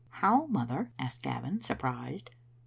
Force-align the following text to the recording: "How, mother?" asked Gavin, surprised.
"How, 0.23 0.47
mother?" 0.47 0.89
asked 0.97 1.21
Gavin, 1.21 1.61
surprised. 1.61 2.31